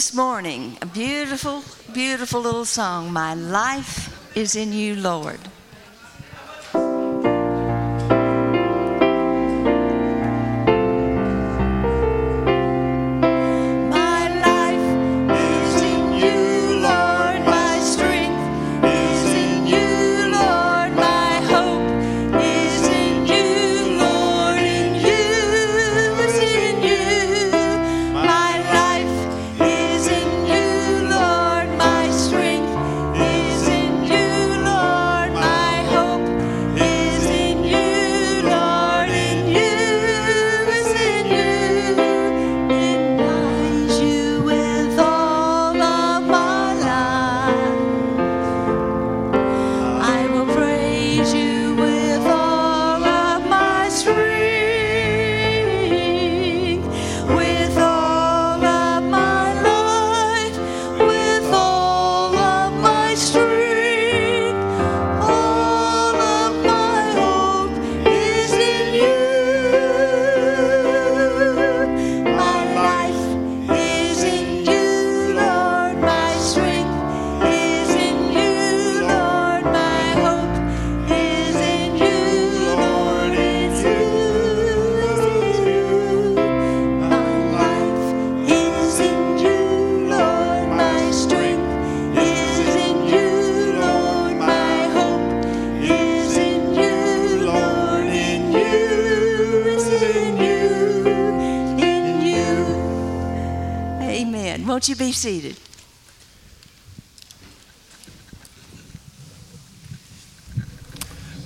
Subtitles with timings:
[0.00, 1.62] this morning a beautiful,
[1.92, 3.12] beautiful little song.
[3.12, 5.49] My life is in you, Lord.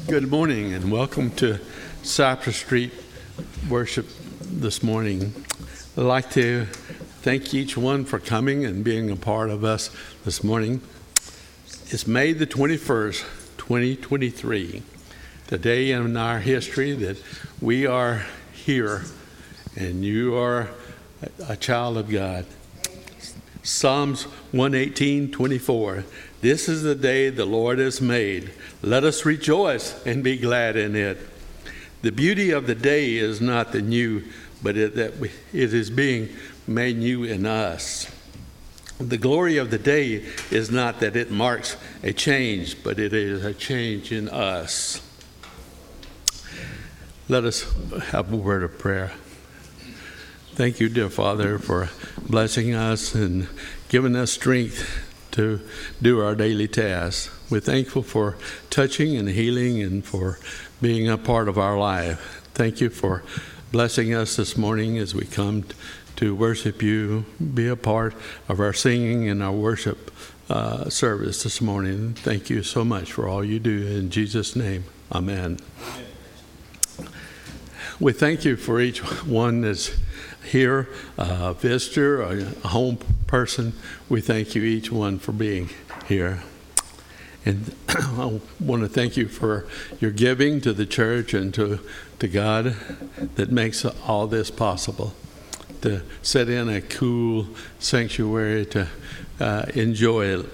[0.06, 1.58] Good morning and welcome to
[2.02, 2.92] Cypress Street
[3.70, 4.06] worship
[4.42, 5.32] this morning.
[5.96, 6.66] I'd like to
[7.22, 9.90] thank each one for coming and being a part of us
[10.26, 10.82] this morning.
[11.86, 13.24] It's May the 21st,
[13.56, 14.82] 2023,
[15.46, 17.16] the day in our history that
[17.62, 19.04] we are here
[19.74, 20.68] and you are
[21.22, 22.44] a- a child of God.
[23.64, 26.04] Psalms 118, 24.
[26.42, 28.52] This is the day the Lord has made.
[28.82, 31.18] Let us rejoice and be glad in it.
[32.02, 34.22] The beauty of the day is not the new,
[34.62, 35.14] but it, that
[35.54, 36.28] it is being
[36.66, 38.14] made new in us.
[38.98, 43.46] The glory of the day is not that it marks a change, but it is
[43.46, 45.00] a change in us.
[47.30, 47.62] Let us
[48.10, 49.12] have a word of prayer.
[50.54, 51.90] Thank you, dear Father, for
[52.28, 53.48] blessing us and
[53.88, 55.60] giving us strength to
[56.00, 57.28] do our daily tasks.
[57.50, 58.36] We're thankful for
[58.70, 60.38] touching and healing and for
[60.80, 62.20] being a part of our life.
[62.54, 63.24] Thank you for
[63.72, 65.64] blessing us this morning as we come
[66.16, 68.14] to worship you, be a part
[68.48, 70.12] of our singing and our worship
[70.48, 72.14] uh, service this morning.
[72.14, 73.88] Thank you so much for all you do.
[73.88, 75.58] In Jesus' name, amen.
[77.98, 79.90] We thank you for each one that's
[80.44, 80.88] here,
[81.18, 83.72] a visitor, a home person.
[84.08, 85.70] We thank you, each one, for being
[86.06, 86.42] here.
[87.44, 89.66] And I want to thank you for
[90.00, 91.80] your giving to the church and to,
[92.18, 92.76] to God
[93.36, 95.14] that makes all this possible.
[95.82, 97.46] To set in a cool
[97.78, 98.88] sanctuary to
[99.38, 100.46] uh, enjoy it.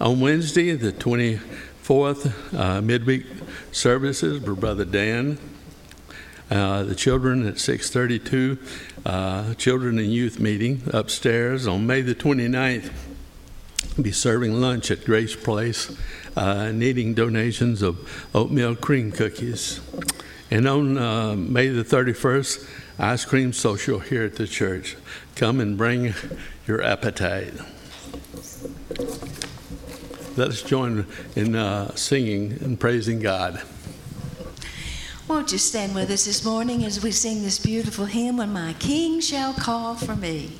[0.00, 3.26] On Wednesday, the 24th, uh, midweek
[3.70, 5.38] services for Brother Dan.
[6.50, 8.58] Uh, the children at 632,
[9.06, 12.90] uh, children and youth meeting upstairs on May the 29th.
[14.02, 15.96] Be serving lunch at Grace Place,
[16.36, 19.80] uh, needing donations of oatmeal cream cookies.
[20.50, 22.68] And on uh, May the 31st,
[22.98, 24.96] ice cream social here at the church.
[25.36, 26.14] Come and bring
[26.66, 27.54] your appetite.
[30.36, 31.06] Let us join
[31.36, 33.62] in uh, singing and praising God.
[35.30, 38.72] Won't you stand with us this morning as we sing this beautiful hymn, When My
[38.80, 40.50] King Shall Call for Me?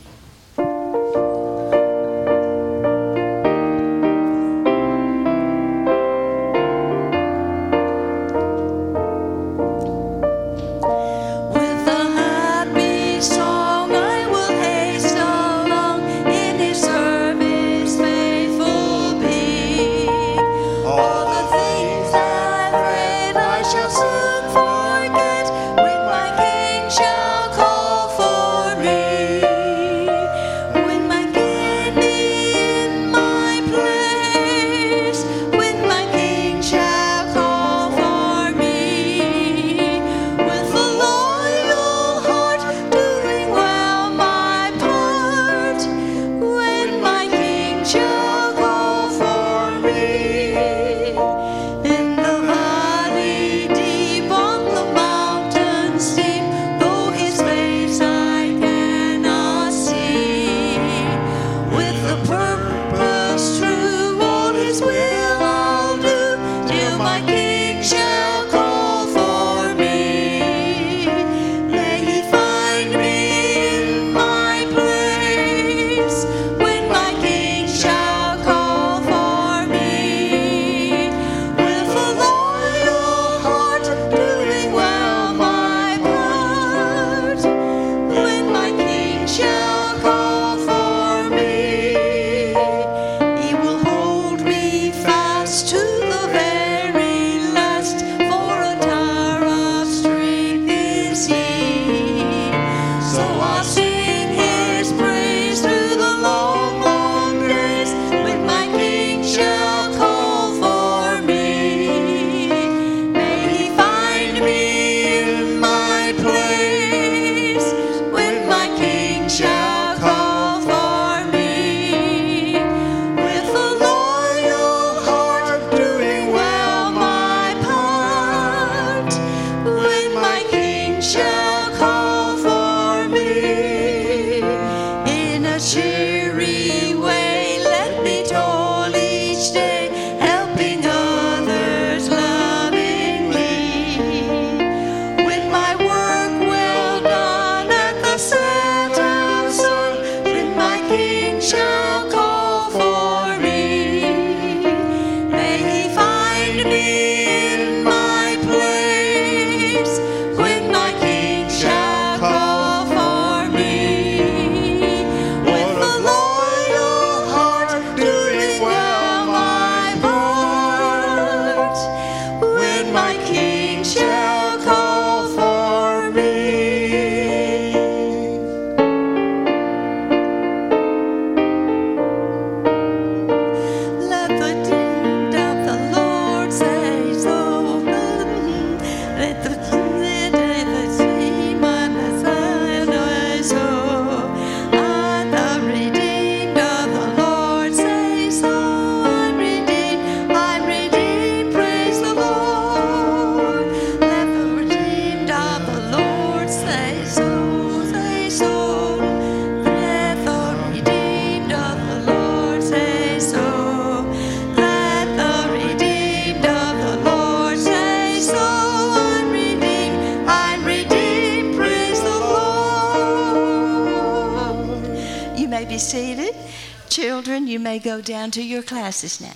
[228.71, 229.33] クラスですね。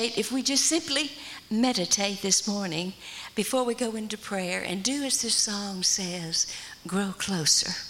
[0.00, 1.10] meditate, if we just simply
[1.50, 2.92] meditate this morning
[3.34, 6.46] before we go into prayer and do as this song says
[6.86, 7.89] grow closer.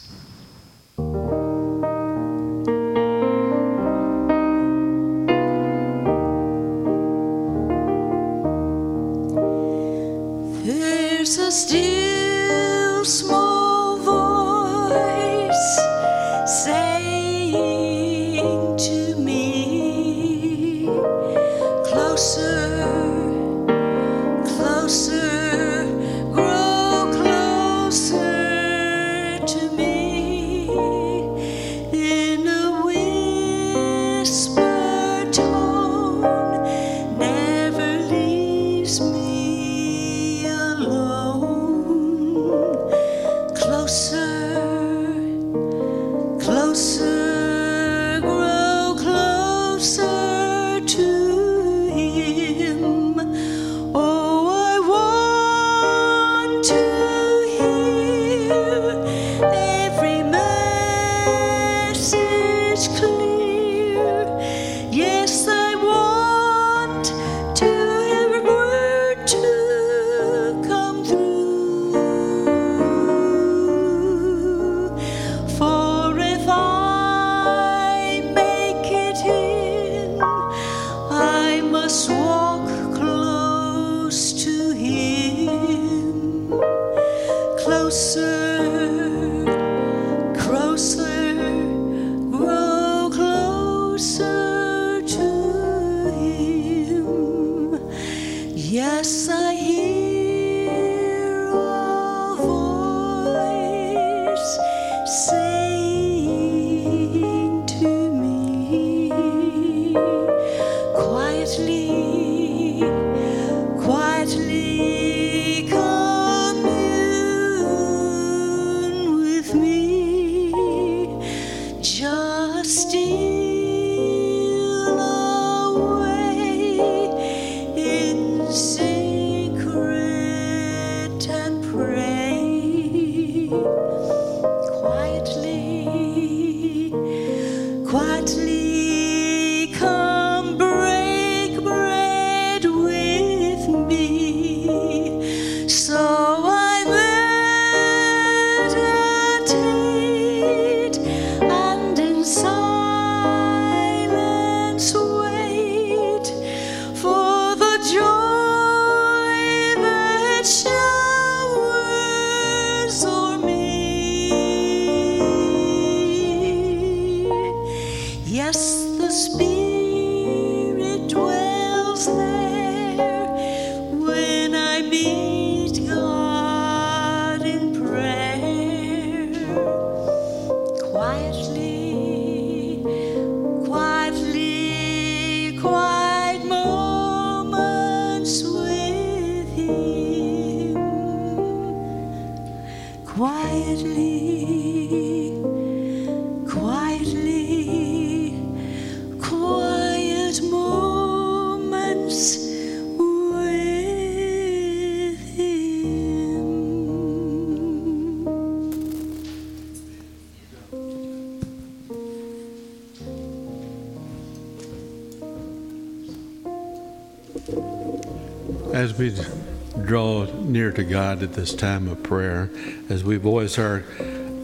[221.10, 222.48] God at this time of prayer,
[222.88, 223.82] as we voice our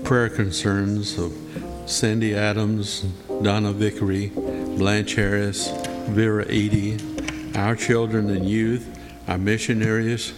[0.03, 1.33] prayer concerns of
[1.87, 3.03] Cindy Adams,
[3.41, 5.71] Donna Vickery, Blanche Harris,
[6.09, 6.99] Vera Eady,
[7.55, 8.85] our children and youth,
[9.29, 10.33] our missionaries,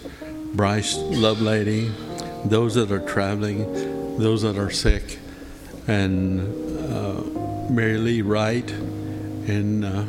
[0.52, 1.90] Bryce Lovelady,
[2.44, 5.18] those that are traveling, those that are sick,
[5.86, 6.40] and
[6.92, 10.04] uh, Mary Lee Wright, and uh,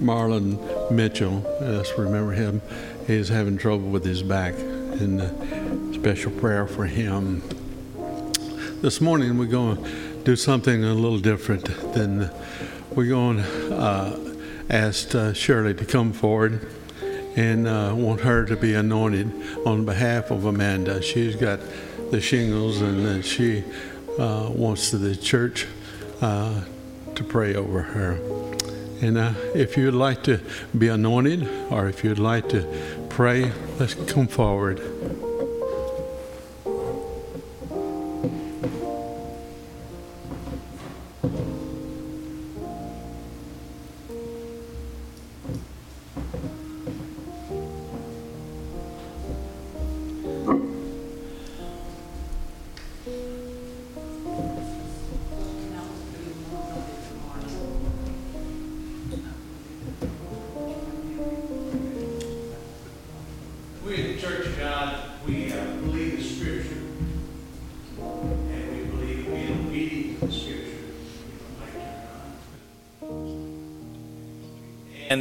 [0.00, 2.62] Marlon Mitchell, let's remember him.
[3.10, 7.42] He's having trouble with his back, and uh, special prayer for him.
[8.82, 12.30] This morning we're going to do something a little different than
[12.92, 14.34] we're going to uh,
[14.70, 16.64] ask uh, Shirley to come forward
[17.34, 19.32] and uh, want her to be anointed
[19.66, 21.02] on behalf of Amanda.
[21.02, 21.58] She's got
[22.12, 23.64] the shingles, and she
[24.20, 25.66] uh, wants the church
[26.20, 26.62] uh,
[27.16, 28.20] to pray over her.
[29.02, 29.16] And
[29.54, 30.40] if you'd like to
[30.76, 34.80] be anointed or if you'd like to pray, let's come forward.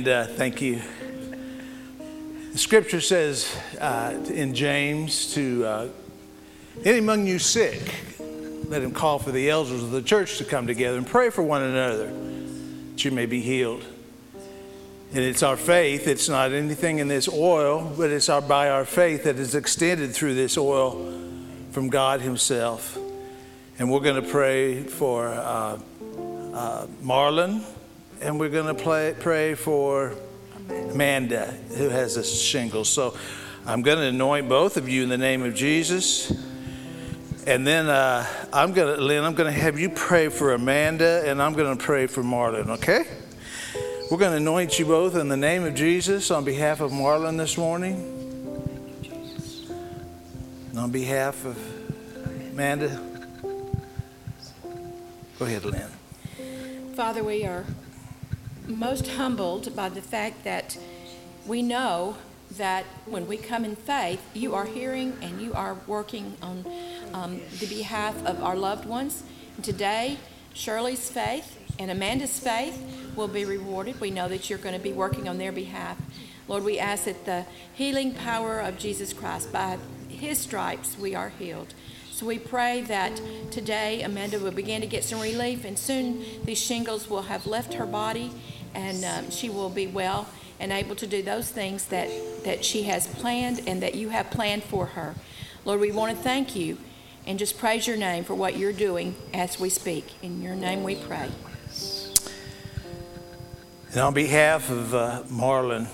[0.09, 0.81] Uh, thank you.
[2.51, 5.87] The Scripture says uh, in James to uh,
[6.83, 7.93] any among you sick,
[8.67, 11.43] let him call for the elders of the church to come together and pray for
[11.43, 13.85] one another that you may be healed.
[15.11, 18.85] And it's our faith, it's not anything in this oil, but it's our, by our
[18.85, 21.19] faith that is extended through this oil
[21.71, 22.97] from God Himself.
[23.79, 25.79] And we're going to pray for uh,
[26.53, 27.63] uh, Marlon,
[28.21, 30.13] and we're going to pray for
[30.69, 31.45] Amanda,
[31.77, 32.83] who has a shingle.
[32.85, 33.17] So
[33.65, 36.31] I'm going to anoint both of you in the name of Jesus.
[37.47, 41.23] And then uh, I'm going to, Lynn, I'm going to have you pray for Amanda,
[41.25, 43.05] and I'm going to pray for Marlon, okay?
[44.11, 47.38] We're going to anoint you both in the name of Jesus on behalf of Marlon
[47.38, 48.15] this morning.
[50.69, 51.57] And on behalf of
[52.51, 52.99] Amanda.
[55.39, 55.89] Go ahead, Lynn.
[56.95, 57.65] Father, we are
[58.69, 60.77] most humbled by the fact that
[61.45, 62.15] we know
[62.57, 66.65] that when we come in faith, you are hearing and you are working on
[67.13, 69.23] um, the behalf of our loved ones.
[69.55, 70.17] And today,
[70.53, 72.83] Shirley's faith and Amanda's faith
[73.15, 73.99] will be rewarded.
[73.99, 75.97] We know that you're going to be working on their behalf.
[76.47, 81.29] Lord, we ask that the healing power of Jesus Christ, by his stripes, we are
[81.29, 81.73] healed.
[82.11, 83.21] So we pray that
[83.51, 87.75] today Amanda will begin to get some relief, and soon these shingles will have left
[87.75, 88.31] her body,
[88.73, 90.27] and um, she will be well
[90.59, 92.09] and able to do those things that,
[92.43, 95.15] that she has planned and that you have planned for her.
[95.65, 96.77] Lord, we want to thank you
[97.25, 100.15] and just praise your name for what you're doing as we speak.
[100.21, 101.29] In your name we pray.
[103.91, 105.88] And on behalf of uh, Marlon,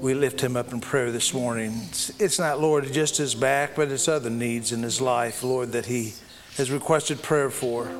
[0.00, 1.72] we lift him up in prayer this morning.
[1.88, 5.72] It's, it's not, Lord, just his back, but it's other needs in his life, Lord,
[5.72, 6.14] that he
[6.56, 7.90] has requested prayer for.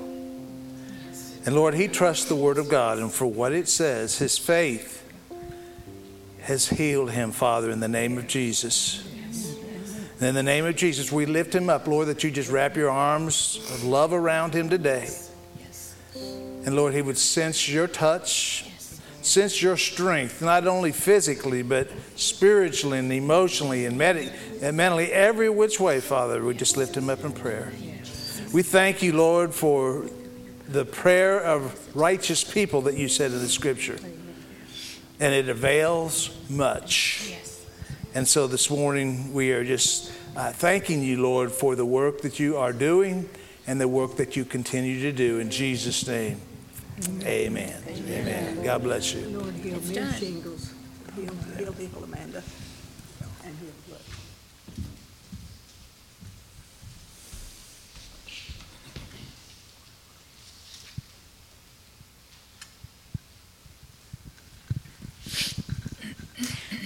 [1.49, 5.03] And Lord, he trusts the Word of God, and for what it says, his faith
[6.43, 9.03] has healed him, Father, in the name of Jesus.
[10.21, 12.77] And in the name of Jesus, we lift him up, Lord, that you just wrap
[12.77, 15.09] your arms of love around him today.
[16.67, 18.67] And Lord, he would sense your touch,
[19.23, 25.49] sense your strength, not only physically, but spiritually and emotionally and, med- and mentally, every
[25.49, 26.45] which way, Father.
[26.45, 27.73] We just lift him up in prayer.
[28.53, 30.11] We thank you, Lord, for
[30.69, 33.99] the prayer of righteous people that you said in the scripture.
[35.21, 37.27] And it avails much.
[37.31, 37.67] Yes.
[38.15, 42.39] And so this morning we are just uh, thanking you, Lord, for the work that
[42.39, 43.29] you are doing
[43.67, 45.41] and the work that you continue to do.
[45.41, 46.41] In Jesus' name,
[47.25, 47.83] amen.
[47.89, 48.63] Amen.
[48.63, 49.27] God bless you.
[49.29, 50.75] Lord, heal me shingles.
[51.17, 52.43] Heal, heal people, Amanda.
[53.45, 54.01] And heal blood.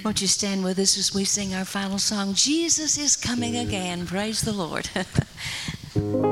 [0.05, 2.35] Won't you stand with us as we sing our final song?
[2.35, 4.05] Jesus is coming again.
[4.05, 4.91] Praise the Lord.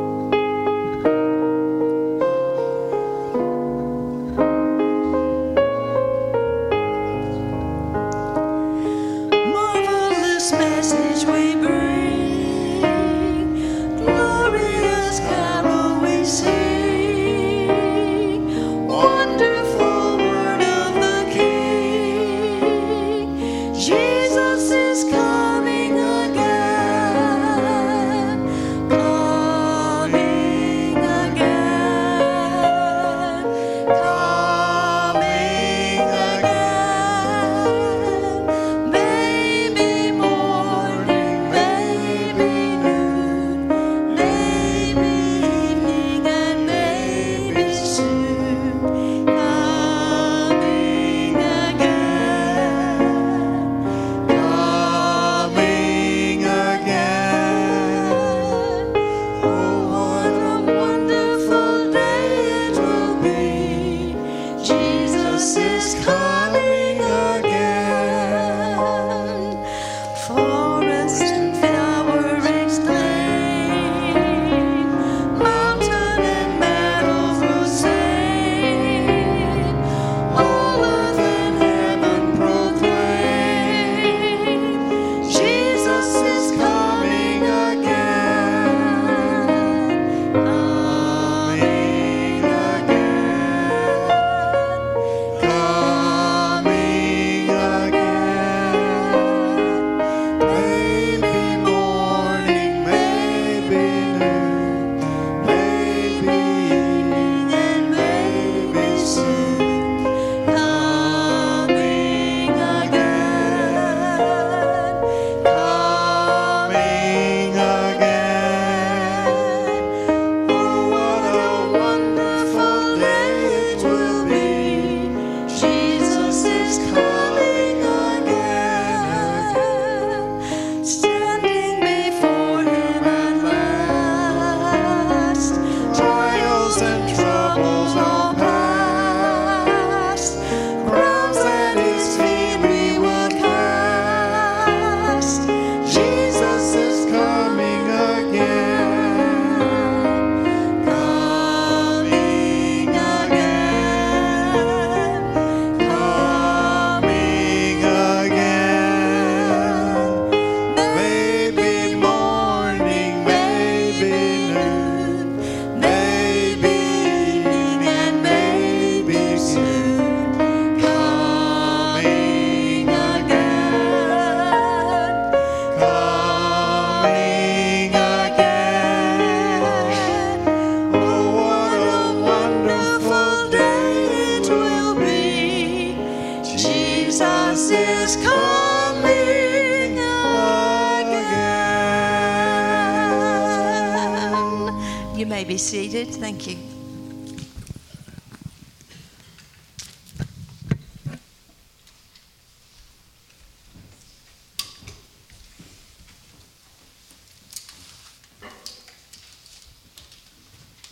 [195.17, 196.09] You may be seated.
[196.15, 196.57] Thank you.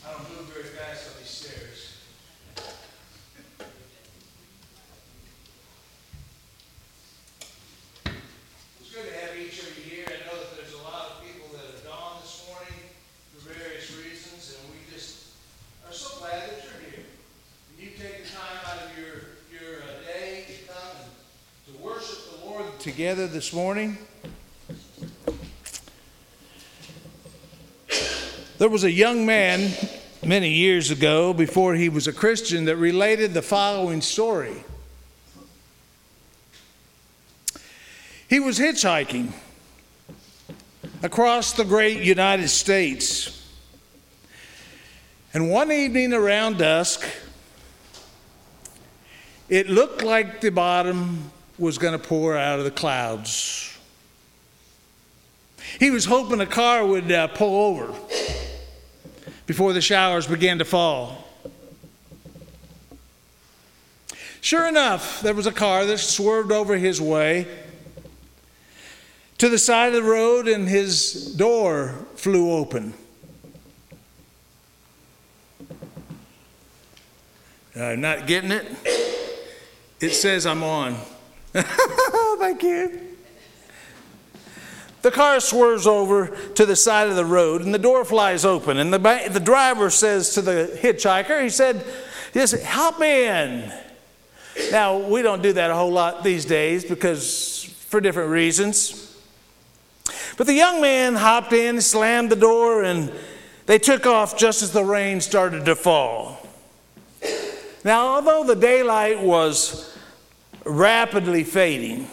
[0.07, 1.95] I don't move very fast on these stairs.
[8.81, 10.05] It's good to have each of you here.
[10.07, 12.81] I know that there's a lot of people that have gone this morning
[13.37, 15.27] for various reasons, and we just
[15.87, 17.05] are so glad that you're here.
[17.71, 19.15] And you take the time out of your,
[19.53, 21.11] your uh, day to come and
[21.77, 23.97] to worship the Lord together this morning.
[28.59, 29.71] There was a young man
[30.27, 34.57] many years ago, before he was a Christian, that related the following story.
[38.29, 39.31] He was hitchhiking
[41.05, 43.49] across the great United States,
[45.33, 47.07] And one evening around dusk,
[49.49, 53.77] it looked like the bottom was going to pour out of the clouds.
[55.79, 57.95] He was hoping a car would uh, pull over
[59.47, 61.25] before the showers began to fall.
[64.41, 67.47] Sure enough, there was a car that swerved over his way
[69.39, 72.95] to the side of the road, and his door flew open.
[77.77, 78.67] I'm not getting it.
[80.01, 80.97] It says I'm on.
[82.39, 83.01] Thank you.
[85.03, 88.79] The car swerves over to the side of the road and the door flies open.
[88.79, 88.99] And the,
[89.31, 91.85] the driver says to the hitchhiker, he said,
[92.35, 93.73] Just hop in.
[94.73, 99.17] Now, we don't do that a whole lot these days because for different reasons.
[100.37, 103.13] But the young man hopped in, slammed the door, and
[103.67, 106.47] they took off just as the rain started to fall.
[107.85, 109.98] Now, although the daylight was
[110.69, 112.09] rapidly fading,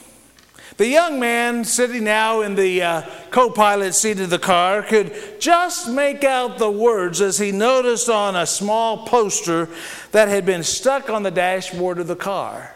[0.78, 5.40] the young man sitting now in the uh, co pilot seat of the car could
[5.40, 9.70] just make out the words as he noticed on a small poster
[10.12, 12.76] that had been stuck on the dashboard of the car.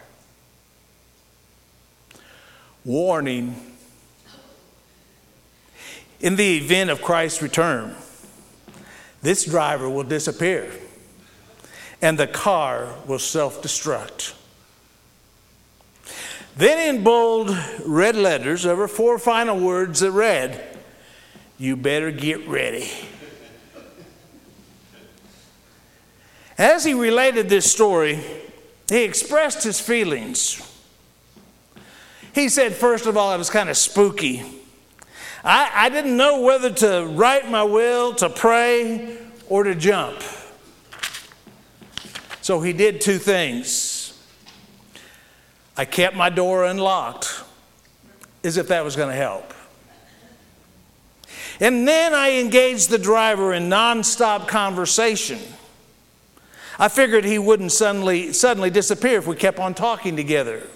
[2.86, 3.56] Warning.
[6.22, 7.96] In the event of Christ's return,
[9.22, 10.72] this driver will disappear
[12.02, 14.34] and the car will self destruct.
[16.60, 20.78] Then, in bold red letters, there were four final words that read,
[21.58, 22.92] You better get ready.
[26.58, 28.20] As he related this story,
[28.90, 30.62] he expressed his feelings.
[32.36, 34.44] He said, first of all, it was kind of spooky.
[35.46, 39.18] I, I didn't know whether to write my will, to pray,
[39.48, 40.22] or to jump.
[42.42, 43.89] So he did two things.
[45.80, 47.42] I kept my door unlocked
[48.44, 49.54] as if that was going to help.
[51.62, 55.40] And then I engaged the driver in nonstop conversation.
[56.78, 60.68] I figured he wouldn't suddenly, suddenly disappear if we kept on talking together.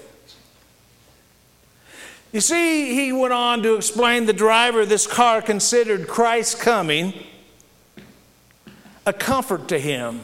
[2.31, 7.13] You see, he went on to explain the driver this car considered Christ's coming
[9.05, 10.21] a comfort to him.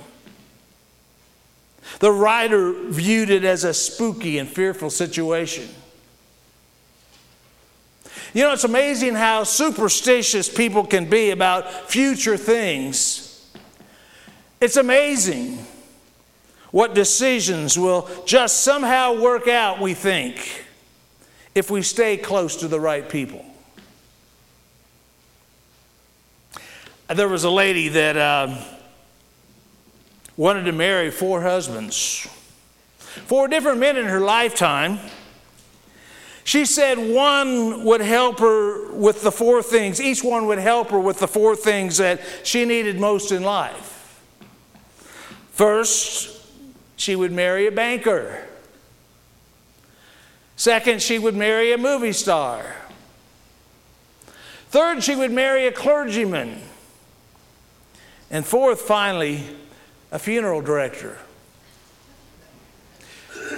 [1.97, 5.67] The writer viewed it as a spooky and fearful situation.
[8.33, 13.51] You know, it's amazing how superstitious people can be about future things.
[14.61, 15.57] It's amazing
[16.71, 20.65] what decisions will just somehow work out, we think,
[21.55, 23.43] if we stay close to the right people.
[27.07, 28.55] There was a lady that uh,
[30.39, 32.25] wanted to marry four husbands,
[33.25, 34.97] four different men in her lifetime.
[36.45, 40.99] She said one would help her with the four things, each one would help her
[40.99, 44.23] with the four things that she needed most in life.
[45.51, 46.41] First,
[46.95, 48.47] she would marry a banker.
[50.55, 52.77] Second, she would marry a movie star.
[54.69, 56.61] Third, she would marry a clergyman.
[58.31, 59.43] And fourth, finally,
[60.11, 61.17] a funeral director.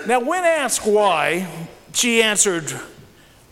[0.05, 1.47] Now, when asked why,
[1.93, 2.71] she answered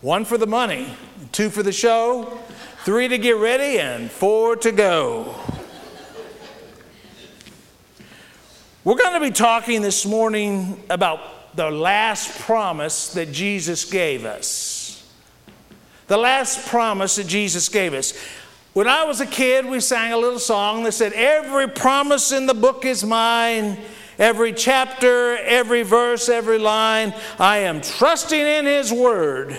[0.00, 0.94] one for the money,
[1.32, 2.40] two for the show,
[2.84, 5.34] three to get ready, and four to go.
[8.82, 15.06] We're going to be talking this morning about the last promise that Jesus gave us.
[16.06, 18.14] The last promise that Jesus gave us.
[18.72, 22.46] When I was a kid, we sang a little song that said, Every promise in
[22.46, 23.78] the book is mine.
[24.18, 27.14] Every chapter, every verse, every line.
[27.38, 29.58] I am trusting in His word.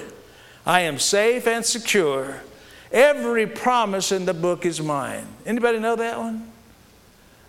[0.66, 2.42] I am safe and secure.
[2.92, 5.28] Every promise in the book is mine.
[5.46, 6.50] Anybody know that one?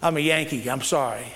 [0.00, 1.26] I'm a Yankee, I'm sorry.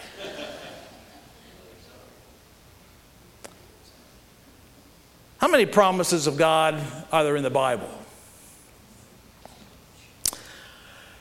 [5.39, 7.91] How many promises of God are there in the Bible?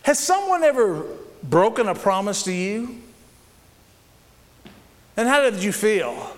[0.05, 1.03] Has someone ever
[1.41, 3.01] broken a promise to you?
[5.17, 6.37] And how did you feel?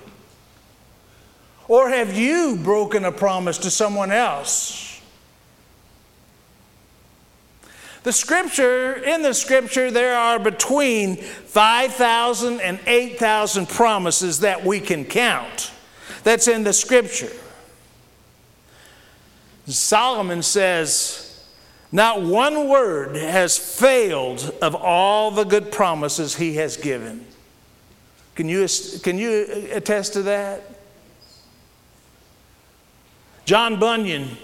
[1.68, 5.02] Or have you broken a promise to someone else?
[8.04, 15.04] The scripture, in the scripture, there are between 5,000 and 8,000 promises that we can
[15.04, 15.74] count.
[16.24, 17.34] That's in the scripture.
[19.66, 21.27] Solomon says,
[21.92, 27.26] Not one word has failed of all the good promises he has given.
[28.36, 28.68] Can you,
[29.04, 30.62] can you attest to that?
[33.46, 34.38] John Bunyan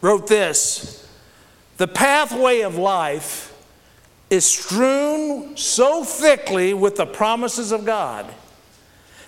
[0.00, 1.06] wrote this
[1.76, 3.54] The pathway of life
[4.30, 8.26] is strewn so thickly with the promises of God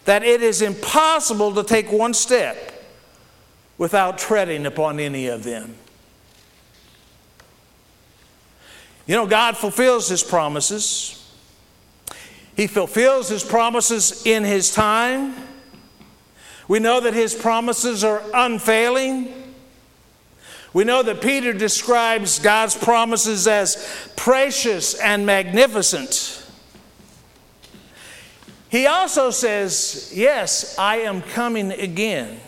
[0.07, 2.85] that it is impossible to take one step
[3.79, 5.75] without treading upon any of them.
[9.11, 11.21] You know, God fulfills His promises.
[12.55, 15.35] He fulfills His promises in His time.
[16.69, 19.53] We know that His promises are unfailing.
[20.73, 26.47] We know that Peter describes God's promises as precious and magnificent.
[28.69, 32.39] He also says, Yes, I am coming again.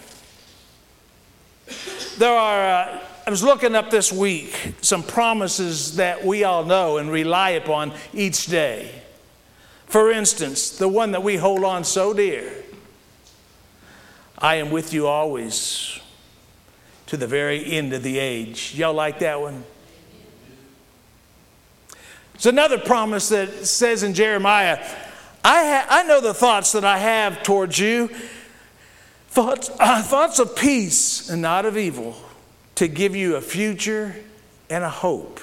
[2.19, 6.99] There are, uh, I was looking up this week some promises that we all know
[6.99, 8.91] and rely upon each day.
[9.87, 12.53] For instance, the one that we hold on so dear
[14.39, 16.01] I am with you always
[17.07, 18.75] to the very end of the age.
[18.75, 19.63] Y'all like that one?
[22.35, 24.79] It's another promise that says in Jeremiah,
[25.45, 28.09] I, ha- I know the thoughts that I have towards you,
[29.29, 32.17] thoughts, uh, thoughts of peace and not of evil,
[32.77, 34.15] to give you a future
[34.71, 35.41] and a hope.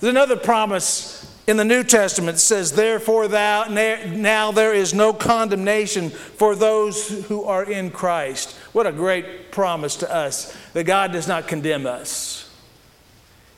[0.00, 5.12] There's another promise in the New Testament that says, Therefore, thou, now there is no
[5.12, 8.54] condemnation for those who are in Christ.
[8.72, 12.48] What a great promise to us that God does not condemn us,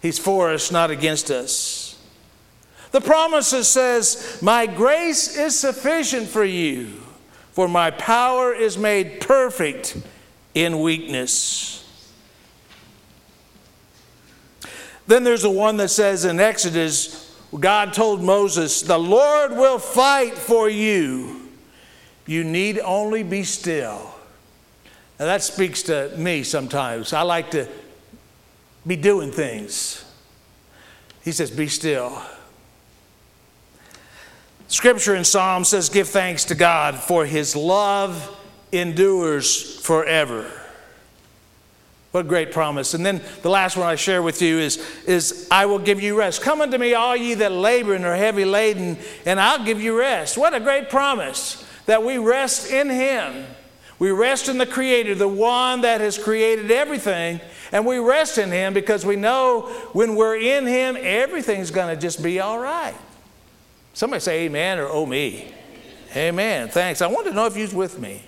[0.00, 1.98] He's for us, not against us.
[2.92, 7.02] The promise says, My grace is sufficient for you,
[7.52, 9.96] for my power is made perfect
[10.54, 11.76] in weakness.
[15.06, 20.34] Then there's the one that says in Exodus, God told Moses, The Lord will fight
[20.34, 21.48] for you.
[22.26, 24.14] You need only be still.
[25.18, 27.12] Now that speaks to me sometimes.
[27.12, 27.68] I like to
[28.86, 30.04] be doing things.
[31.22, 32.22] He says, Be still.
[34.68, 38.36] Scripture in Psalm says, Give thanks to God, for his love
[38.72, 40.50] endures forever.
[42.10, 42.94] What a great promise.
[42.94, 46.18] And then the last one I share with you is, is I will give you
[46.18, 46.42] rest.
[46.42, 49.96] Come unto me, all ye that labor and are heavy laden, and I'll give you
[49.96, 50.36] rest.
[50.36, 53.46] What a great promise that we rest in him.
[54.00, 58.50] We rest in the Creator, the one that has created everything, and we rest in
[58.50, 62.96] him because we know when we're in him, everything's going to just be all right.
[63.92, 65.52] Somebody say amen or oh me.
[66.16, 66.68] Amen.
[66.68, 67.02] Thanks.
[67.02, 68.22] I want to know if you're with me.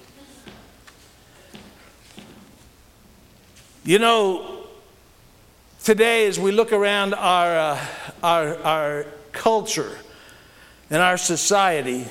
[3.84, 4.64] You know,
[5.82, 7.86] today as we look around our, uh,
[8.22, 9.98] our, our culture
[10.88, 12.06] and our society,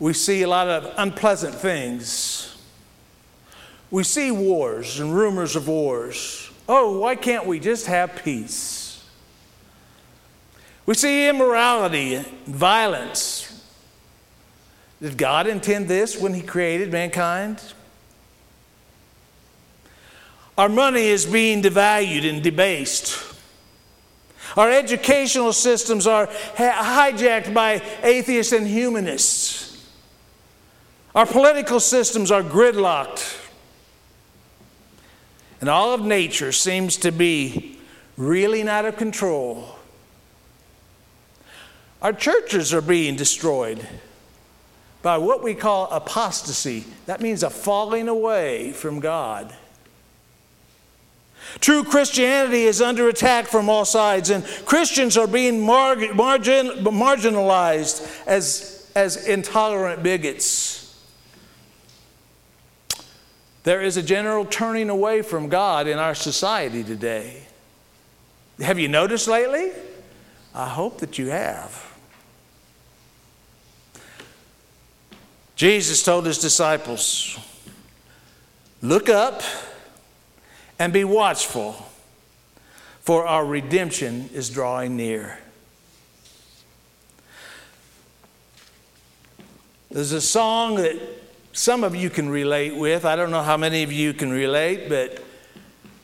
[0.00, 2.60] we see a lot of unpleasant things.
[3.92, 6.50] We see wars and rumors of wars.
[6.68, 9.06] Oh, why can't we just have peace?
[10.84, 13.64] We see immorality, violence.
[15.00, 17.62] Did God intend this when He created mankind?
[20.60, 23.16] Our money is being devalued and debased.
[24.58, 29.88] Our educational systems are hijacked by atheists and humanists.
[31.14, 33.38] Our political systems are gridlocked.
[35.62, 37.78] And all of nature seems to be
[38.18, 39.76] reeling out of control.
[42.02, 43.88] Our churches are being destroyed
[45.00, 46.84] by what we call apostasy.
[47.06, 49.54] That means a falling away from God.
[51.58, 58.90] True Christianity is under attack from all sides, and Christians are being margin, marginalized as,
[58.94, 60.78] as intolerant bigots.
[63.64, 67.42] There is a general turning away from God in our society today.
[68.60, 69.72] Have you noticed lately?
[70.54, 71.86] I hope that you have.
[75.56, 77.38] Jesus told his disciples,
[78.80, 79.42] Look up
[80.80, 81.76] and be watchful,
[83.02, 85.38] for our redemption is drawing near.
[89.90, 90.96] There's a song that
[91.52, 93.04] some of you can relate with.
[93.04, 95.22] I don't know how many of you can relate, but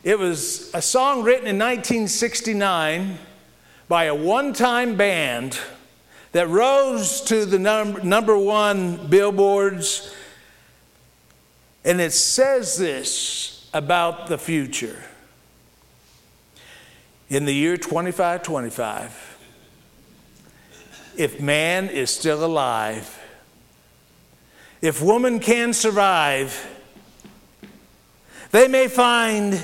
[0.05, 3.17] it was a song written in 1969
[3.89, 5.59] by a one time band
[6.33, 10.15] that rose to the number, number one billboards.
[11.83, 15.05] And it says this about the future.
[17.29, 19.39] In the year 2525,
[21.17, 23.21] if man is still alive,
[24.81, 26.67] if woman can survive,
[28.53, 29.61] they may find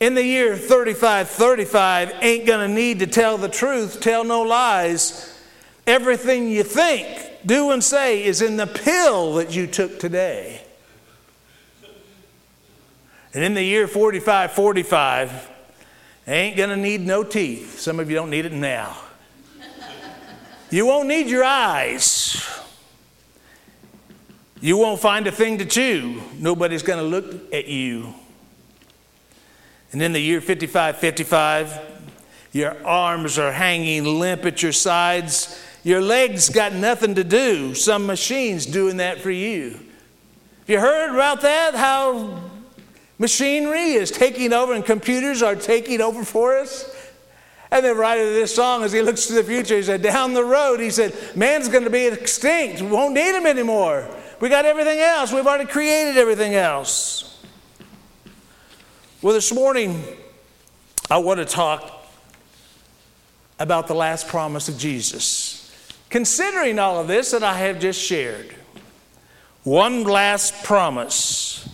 [0.00, 5.40] in the year 3535 ain't gonna need to tell the truth, tell no lies.
[5.86, 7.06] Everything you think,
[7.46, 10.61] do, and say is in the pill that you took today.
[13.34, 15.50] And in the year 4545,
[16.26, 17.78] they ain't gonna need no teeth.
[17.80, 18.96] Some of you don't need it now.
[20.70, 22.48] You won't need your eyes.
[24.62, 26.22] You won't find a thing to chew.
[26.38, 28.14] Nobody's gonna look at you.
[29.92, 31.78] And in the year 5555,
[32.52, 35.62] your arms are hanging limp at your sides.
[35.84, 37.74] Your legs got nothing to do.
[37.74, 39.72] Some machine's doing that for you.
[39.72, 41.74] Have you heard about that?
[41.74, 42.51] How
[43.22, 46.94] machinery is taking over and computers are taking over for us?
[47.70, 50.34] And the writer of this song, as he looks to the future, he said, Down
[50.34, 52.82] the road, he said, man's going to be extinct.
[52.82, 54.06] We won't need him anymore.
[54.40, 55.32] We got everything else.
[55.32, 57.40] We've already created everything else.
[59.22, 60.04] Well, this morning,
[61.08, 62.04] I want to talk
[63.58, 65.72] about the last promise of Jesus.
[66.10, 68.54] Considering all of this that I have just shared,
[69.62, 71.71] one last promise.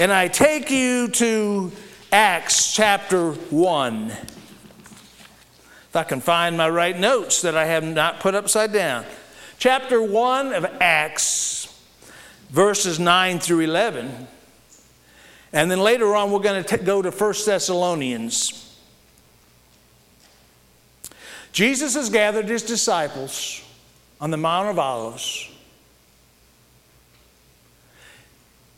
[0.00, 1.70] And I take you to
[2.10, 4.06] Acts chapter 1.
[4.08, 9.04] If I can find my right notes that I have not put upside down.
[9.58, 11.78] Chapter 1 of Acts,
[12.48, 14.26] verses 9 through 11.
[15.52, 18.74] And then later on, we're going to go to 1 Thessalonians.
[21.52, 23.62] Jesus has gathered his disciples
[24.22, 25.51] on the Mount of Olives.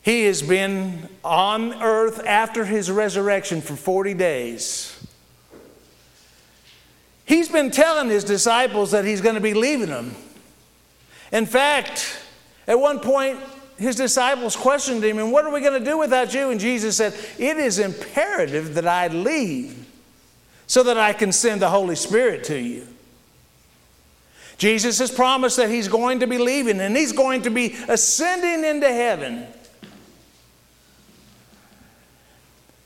[0.05, 5.03] He has been on earth after his resurrection for 40 days.
[7.25, 10.15] He's been telling his disciples that he's going to be leaving them.
[11.31, 12.21] In fact,
[12.67, 13.39] at one point,
[13.79, 16.51] his disciples questioned him, and what are we going to do without you?
[16.51, 19.87] And Jesus said, It is imperative that I leave
[20.67, 22.87] so that I can send the Holy Spirit to you.
[24.59, 28.69] Jesus has promised that he's going to be leaving and he's going to be ascending
[28.69, 29.47] into heaven.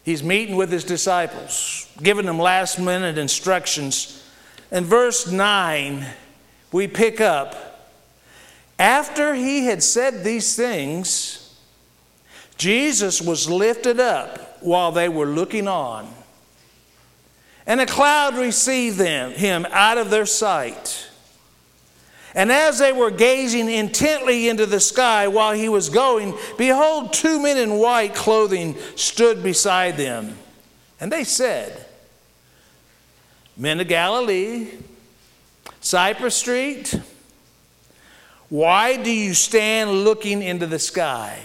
[0.09, 4.27] He's meeting with his disciples, giving them last minute instructions.
[4.71, 6.03] In verse 9,
[6.71, 7.93] we pick up
[8.79, 11.55] after he had said these things,
[12.57, 16.11] Jesus was lifted up while they were looking on.
[17.67, 21.07] And a cloud received them, him out of their sight.
[22.35, 27.41] And as they were gazing intently into the sky while he was going, behold, two
[27.41, 30.37] men in white clothing stood beside them.
[30.99, 31.85] And they said,
[33.57, 34.69] Men of Galilee,
[35.81, 36.99] Cypress Street,
[38.49, 41.39] why do you stand looking into the sky?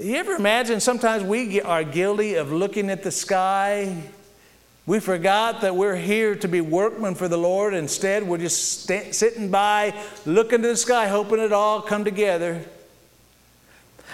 [0.00, 4.02] You ever imagine sometimes we are guilty of looking at the sky?
[4.90, 7.74] We forgot that we're here to be workmen for the Lord.
[7.74, 9.94] Instead, we're just st- sitting by,
[10.26, 12.60] looking to the sky, hoping it all come together.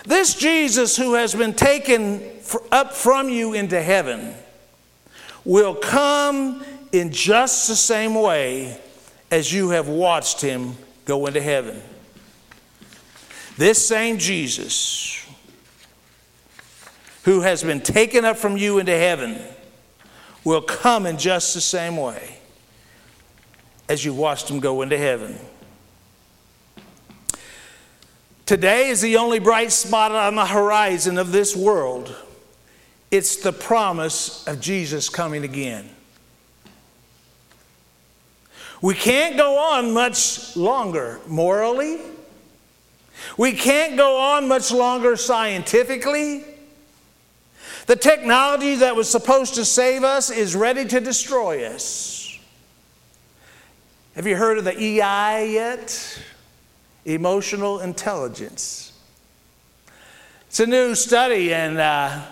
[0.05, 2.21] This Jesus who has been taken
[2.71, 4.35] up from you into heaven
[5.47, 6.63] will come
[6.93, 8.79] in just the same way
[9.31, 10.75] as you have watched him
[11.07, 11.81] go into heaven.
[13.57, 15.27] This same Jesus,
[17.25, 19.41] who has been taken up from you into heaven,
[20.47, 22.39] will come in just the same way
[23.89, 25.37] as you watched them go into heaven.
[28.47, 32.15] Today is the only bright spot on the horizon of this world.
[33.11, 35.91] It's the promise of Jesus coming again.
[38.81, 41.99] We can't go on much longer morally.
[43.37, 46.45] We can't go on much longer scientifically.
[47.87, 52.37] The technology that was supposed to save us is ready to destroy us.
[54.17, 56.23] Have you heard of the EI yet?
[57.05, 58.93] Emotional intelligence.
[60.49, 62.23] It's a new study, and uh,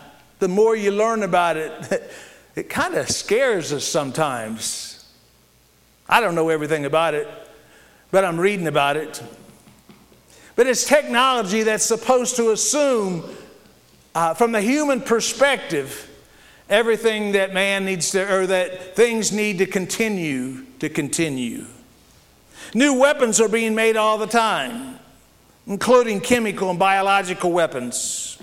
[0.41, 2.11] the more you learn about it,
[2.57, 5.05] it kind of scares us sometimes.
[6.09, 7.29] I don't know everything about it,
[8.11, 9.23] but I'm reading about it.
[10.57, 13.25] But it's technology that's supposed to assume,
[14.15, 16.11] uh, from the human perspective,
[16.69, 21.67] everything that man needs to, or that things need to continue to continue.
[22.75, 24.99] New weapons are being made all the time,
[25.67, 28.39] including chemical and biological weapons.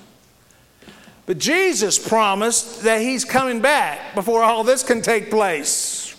[1.26, 6.16] But Jesus promised that he's coming back before all this can take place.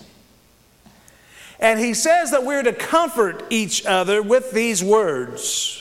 [1.61, 5.78] And he says that we're to comfort each other with these words.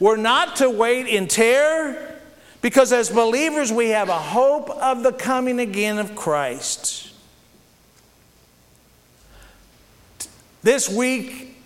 [0.00, 2.17] We're not to wait in terror
[2.60, 7.12] because as believers we have a hope of the coming again of Christ.
[10.62, 11.56] This week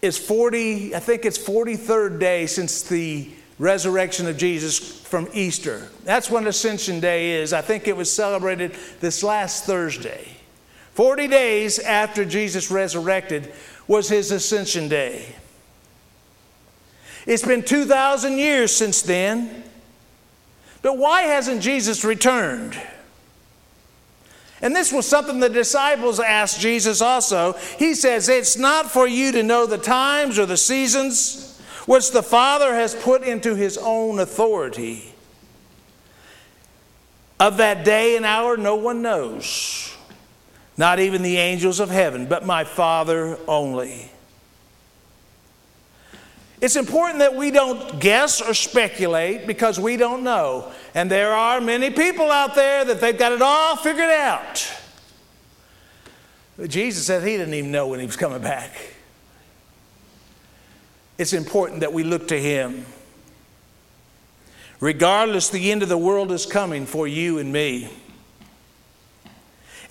[0.00, 5.88] is 40, I think it's 43rd day since the resurrection of Jesus from Easter.
[6.04, 7.52] That's when Ascension Day is.
[7.52, 10.28] I think it was celebrated this last Thursday.
[10.94, 13.52] 40 days after Jesus resurrected
[13.86, 15.34] was his Ascension Day.
[17.26, 19.64] It's been 2,000 years since then.
[20.82, 22.78] But why hasn't Jesus returned?
[24.60, 27.54] And this was something the disciples asked Jesus also.
[27.78, 32.22] He says, It's not for you to know the times or the seasons which the
[32.22, 35.14] Father has put into his own authority.
[37.40, 39.94] Of that day and hour, no one knows,
[40.76, 44.10] not even the angels of heaven, but my Father only.
[46.64, 50.72] It's important that we don't guess or speculate because we don't know.
[50.94, 54.66] And there are many people out there that they've got it all figured out.
[56.56, 58.94] But Jesus said he didn't even know when he was coming back.
[61.18, 62.86] It's important that we look to him.
[64.80, 67.90] Regardless, the end of the world is coming for you and me.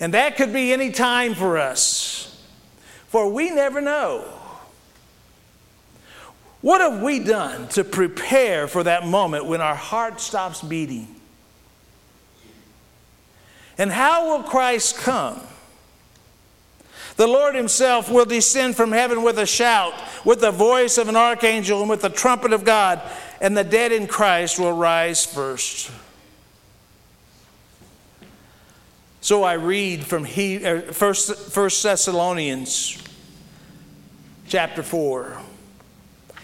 [0.00, 2.44] And that could be any time for us,
[3.06, 4.33] for we never know.
[6.64, 11.14] What have we done to prepare for that moment when our heart stops beating?
[13.76, 15.42] And how will Christ come?
[17.16, 19.92] The Lord Himself will descend from heaven with a shout,
[20.24, 23.02] with the voice of an archangel, and with the trumpet of God,
[23.42, 25.90] and the dead in Christ will rise first.
[29.20, 32.96] So I read from he, uh, First, First Thessalonians
[34.48, 35.42] chapter 4.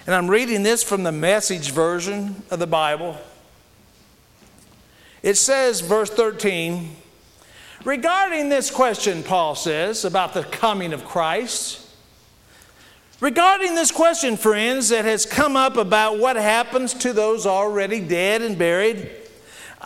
[0.07, 3.19] And I'm reading this from the message version of the Bible.
[5.23, 6.97] It says, verse 13,
[7.85, 11.87] regarding this question, Paul says, about the coming of Christ.
[13.21, 18.41] Regarding this question, friends, that has come up about what happens to those already dead
[18.41, 19.11] and buried,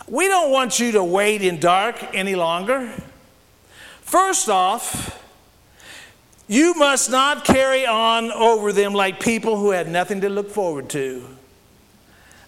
[0.07, 2.93] we don't want you to wait in dark any longer.
[4.01, 5.21] First off,
[6.47, 10.89] you must not carry on over them like people who had nothing to look forward
[10.89, 11.25] to,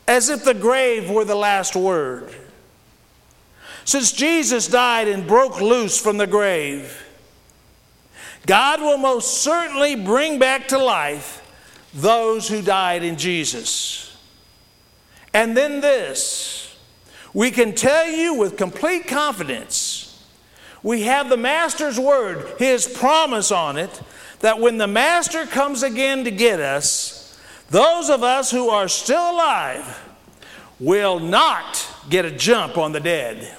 [0.08, 2.34] as if the grave were the last word.
[3.86, 7.06] Since Jesus died and broke loose from the grave,
[8.46, 11.44] God will most certainly bring back to life
[11.94, 14.16] those who died in Jesus.
[15.34, 16.76] And then this
[17.34, 20.07] we can tell you with complete confidence
[20.84, 24.02] we have the Master's word, his promise on it,
[24.40, 29.32] that when the Master comes again to get us, those of us who are still
[29.32, 30.04] alive
[30.80, 33.56] will not get a jump on the dead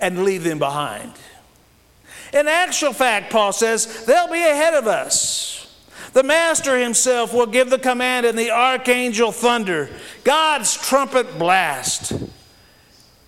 [0.00, 1.12] and leave them behind.
[2.32, 5.60] In actual fact, Paul says, they'll be ahead of us.
[6.12, 9.88] The Master himself will give the command and the archangel thunder,
[10.24, 12.12] God's trumpet blast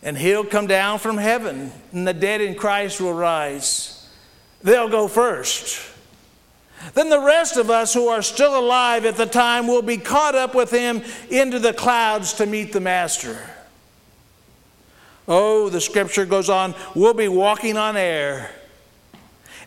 [0.06, 4.08] and he'll come down from heaven, and the dead in Christ will rise.
[4.62, 5.84] They'll go first.
[6.94, 10.36] Then the rest of us who are still alive at the time will be caught
[10.36, 13.36] up with him into the clouds to meet the Master.
[15.26, 18.52] Oh, the scripture goes on, we'll be walking on air.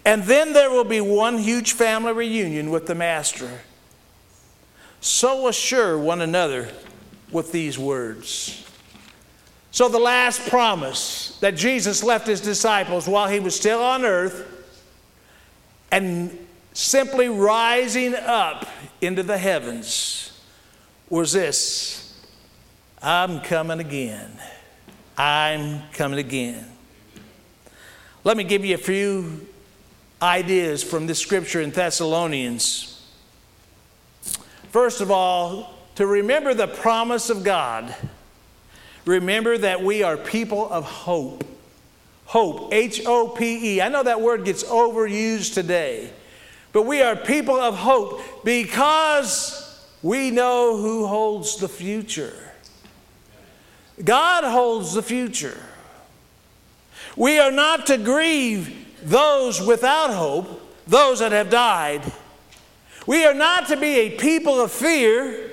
[0.05, 3.59] And then there will be one huge family reunion with the Master.
[5.01, 6.69] So assure one another
[7.29, 8.65] with these words.
[9.71, 14.65] So, the last promise that Jesus left his disciples while he was still on earth
[15.91, 16.37] and
[16.73, 18.67] simply rising up
[19.01, 20.39] into the heavens
[21.09, 22.19] was this
[23.01, 24.31] I'm coming again.
[25.17, 26.65] I'm coming again.
[28.23, 29.47] Let me give you a few
[30.21, 33.07] ideas from this scripture in Thessalonians.
[34.71, 37.93] First of all, to remember the promise of God
[39.05, 41.43] remember that we are people of hope.
[42.25, 43.81] Hope, H O P E.
[43.81, 46.11] I know that word gets overused today,
[46.71, 52.33] but we are people of hope because we know who holds the future.
[54.03, 55.57] God holds the future.
[57.15, 62.03] We are not to grieve those without hope, those that have died.
[63.07, 65.49] We are not to be a people of fear,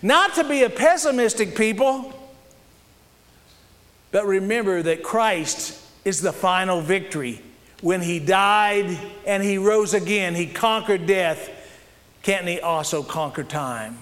[0.00, 2.12] not to be a pessimistic people,
[4.16, 7.42] But remember that Christ is the final victory.
[7.82, 11.50] When he died and he rose again, he conquered death.
[12.22, 13.98] Can't he also conquer time?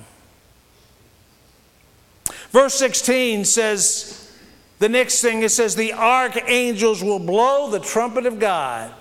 [2.53, 4.33] Verse 16 says,
[4.79, 8.95] the next thing it says, the archangels will blow the trumpet of God.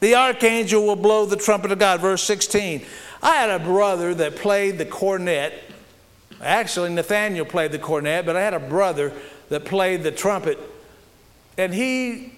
[0.00, 2.02] The archangel will blow the trumpet of God.
[2.02, 2.84] Verse 16.
[3.22, 5.69] I had a brother that played the cornet.
[6.40, 9.12] Actually, Nathaniel played the cornet, but I had a brother
[9.50, 10.58] that played the trumpet.
[11.58, 12.32] And he,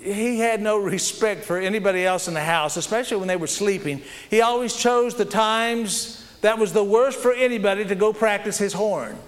[0.00, 4.02] he had no respect for anybody else in the house, especially when they were sleeping.
[4.30, 8.72] He always chose the times that was the worst for anybody to go practice his
[8.72, 9.18] horn.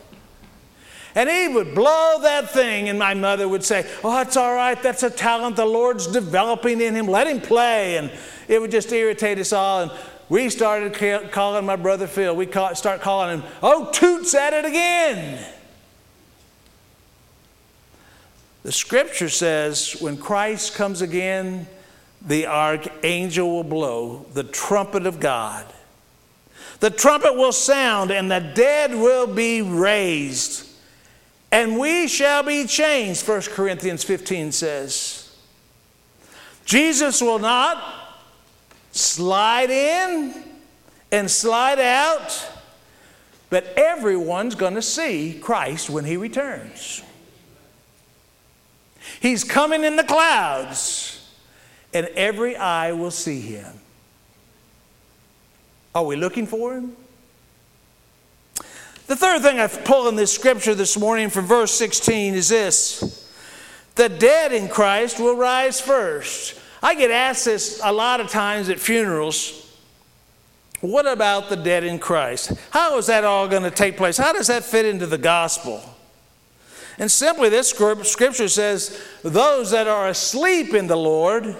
[1.14, 4.80] And he would blow that thing, and my mother would say, Oh, that's all right.
[4.82, 7.06] That's a talent the Lord's developing in him.
[7.06, 7.96] Let him play.
[7.96, 8.12] And
[8.48, 9.84] it would just irritate us all.
[9.84, 9.92] And
[10.28, 14.64] we started calling my brother Phil, we call, start calling him, Oh, Toots at it
[14.64, 15.44] again.
[18.62, 21.68] The scripture says when Christ comes again,
[22.20, 25.64] the archangel will blow the trumpet of God.
[26.80, 30.66] The trumpet will sound, and the dead will be raised
[31.52, 35.34] and we shall be changed, 1 Corinthians 15 says.
[36.64, 37.82] Jesus will not
[38.96, 40.34] slide in
[41.12, 42.48] and slide out,
[43.50, 47.02] but everyone's going to see Christ when he returns.
[49.20, 51.30] He's coming in the clouds,
[51.94, 53.72] and every eye will see him.
[55.94, 56.96] Are we looking for him?
[59.06, 63.32] The third thing I've pulled in this scripture this morning from verse 16 is this
[63.94, 66.60] the dead in Christ will rise first.
[66.86, 69.76] I get asked this a lot of times at funerals.
[70.80, 72.52] What about the dead in Christ?
[72.70, 74.16] How is that all going to take place?
[74.16, 75.82] How does that fit into the gospel?
[76.96, 81.56] And simply, this scripture says, those that are asleep in the Lord,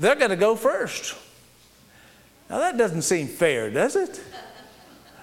[0.00, 1.14] they're going to go first.
[2.48, 4.20] Now, that doesn't seem fair, does it?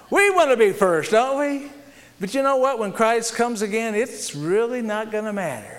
[0.09, 1.70] We want to be first, don't we?
[2.22, 2.80] But you know what?
[2.80, 5.77] When Christ comes again, it's really not going to matter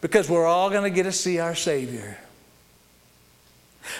[0.00, 2.18] because we're all going to get to see our Savior.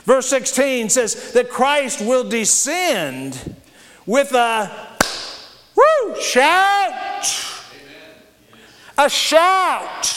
[0.05, 3.57] Verse 16 says that Christ will descend
[4.07, 4.71] with a
[5.75, 7.27] woo, shout.
[8.99, 10.17] A shout.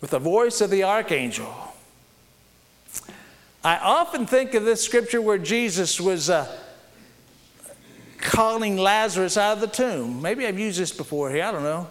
[0.00, 1.52] With the voice of the archangel.
[3.64, 6.46] I often think of this scripture where Jesus was uh,
[8.18, 10.22] calling Lazarus out of the tomb.
[10.22, 11.88] Maybe I've used this before here, I don't know.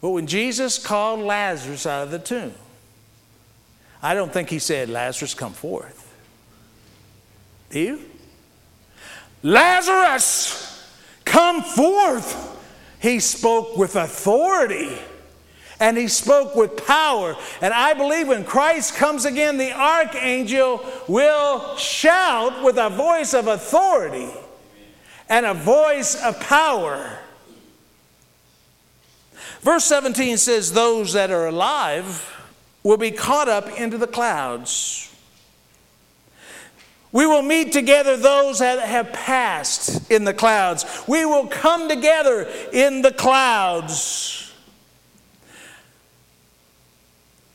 [0.00, 2.54] But when Jesus called Lazarus out of the tomb,
[4.02, 6.04] I don't think he said, Lazarus, come forth.
[7.70, 8.00] Do you?
[9.42, 10.86] Lazarus,
[11.24, 12.56] come forth.
[13.00, 14.90] He spoke with authority
[15.80, 17.36] and he spoke with power.
[17.60, 23.46] And I believe when Christ comes again, the archangel will shout with a voice of
[23.46, 24.30] authority
[25.28, 27.18] and a voice of power.
[29.60, 32.34] Verse 17 says, Those that are alive
[32.82, 35.04] will be caught up into the clouds.
[37.10, 40.84] We will meet together those that have passed in the clouds.
[41.08, 44.52] We will come together in the clouds.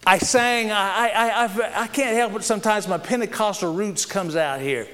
[0.05, 4.59] I sang, I, I, I, I can't help it sometimes, my Pentecostal roots comes out
[4.59, 4.87] here.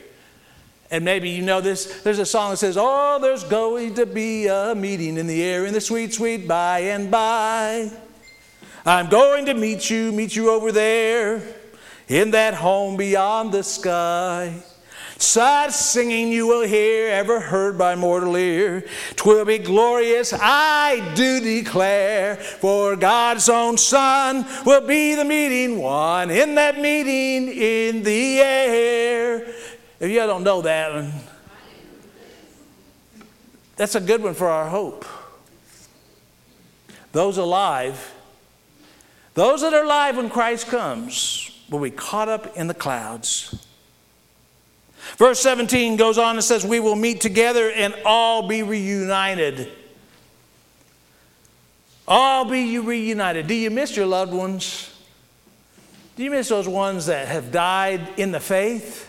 [0.91, 2.01] And maybe you know this.
[2.01, 5.65] There's a song that says, Oh, there's going to be a meeting in the air
[5.65, 7.91] in the sweet, sweet by and by.
[8.85, 11.41] I'm going to meet you, meet you over there
[12.07, 14.63] in that home beyond the sky.
[15.19, 18.85] Such singing you will hear, ever heard by mortal ear.
[19.17, 26.31] Twill be glorious, I do declare, for God's own Son will be the meeting one
[26.31, 29.45] in that meeting in the air.
[29.99, 31.11] If y'all don't know that
[33.79, 35.05] that's a good one for our hope.
[37.13, 38.13] Those alive,
[39.35, 43.55] those that are alive when Christ comes, will be caught up in the clouds.
[45.17, 49.71] Verse 17 goes on and says, We will meet together and all be reunited.
[52.05, 53.47] All be reunited.
[53.47, 54.93] Do you miss your loved ones?
[56.17, 59.08] Do you miss those ones that have died in the faith?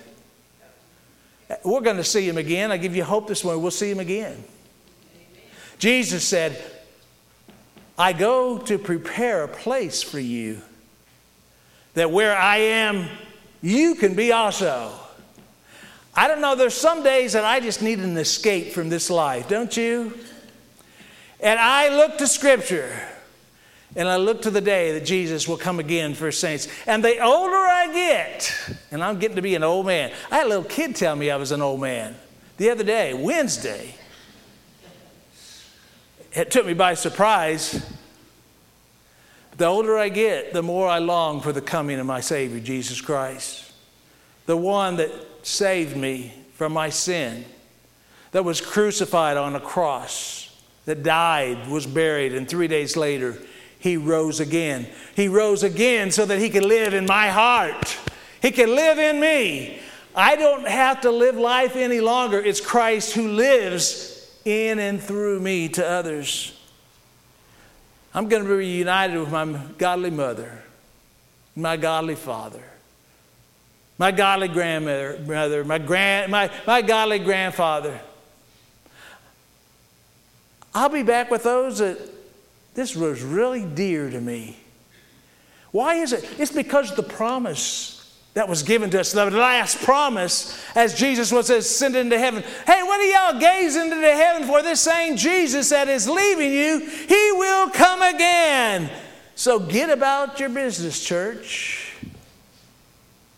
[1.65, 2.71] We're going to see him again.
[2.71, 3.63] I give you hope this morning.
[3.63, 4.43] We'll see him again.
[5.79, 6.63] Jesus said,
[7.99, 10.63] I go to prepare a place for you,
[11.95, 13.09] that where I am,
[13.63, 14.93] you can be also.
[16.15, 19.49] I don't know, there's some days that I just need an escape from this life,
[19.49, 20.19] don't you?
[21.41, 22.91] And I look to Scripture
[23.97, 26.69] and I look to the day that Jesus will come again for saints.
[26.87, 30.47] And the older I get, and I'm getting to be an old man, I had
[30.47, 32.15] a little kid tell me I was an old man
[32.57, 33.95] the other day, Wednesday.
[36.33, 37.85] It took me by surprise.
[39.57, 43.01] The older I get, the more I long for the coming of my Savior, Jesus
[43.01, 43.73] Christ,
[44.47, 45.11] the one that
[45.43, 47.47] saved me from my sin,
[48.33, 53.39] that was crucified on a cross, that died, was buried, and three days later,
[53.81, 54.87] he rose again.
[55.17, 57.99] He rose again so that he could live in my heart.
[58.41, 59.81] He can live in me.
[60.15, 62.39] I don't have to live life any longer.
[62.39, 66.57] It's Christ who lives in and through me to others.
[68.13, 70.63] I'm going to be reunited with my godly mother,
[71.57, 72.63] my godly father,
[73.97, 77.99] my godly grandmother, mother, my, grand, my, my godly grandfather.
[80.75, 81.99] I'll be back with those that
[82.75, 84.57] this was really dear to me.
[85.73, 86.29] Why is it?
[86.39, 87.97] It's because the promise
[88.35, 92.43] that was given to us, the last promise, as Jesus was ascended into heaven.
[92.67, 94.63] Hey, what are y'all gazing into the heaven for?
[94.63, 98.89] This same Jesus that is leaving you, he will come again.
[99.35, 101.97] So get about your business, church.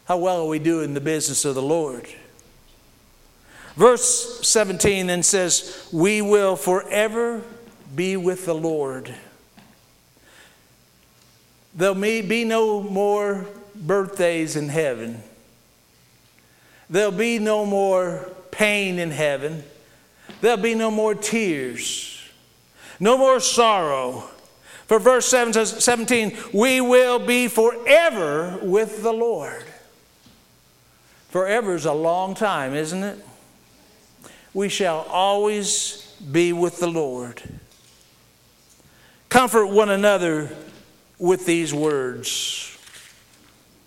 [0.04, 2.06] How well are we doing the business of the Lord?
[3.76, 7.42] Verse 17 then says, We will forever
[7.94, 9.14] be with the Lord.
[11.74, 15.22] There'll be no more birthdays in heaven.
[16.90, 19.64] There'll be no more pain in heaven.
[20.40, 22.20] There'll be no more tears,
[23.00, 24.24] no more sorrow.
[24.86, 29.64] For verse 7 says, 17, we will be forever with the Lord.
[31.30, 33.24] Forever is a long time, isn't it?
[34.52, 37.42] We shall always be with the Lord.
[39.32, 40.54] Comfort one another
[41.18, 42.76] with these words.